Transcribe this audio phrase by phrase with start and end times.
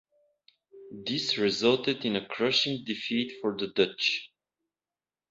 [1.05, 4.31] This resulted in a crushing defeat for the Dutch.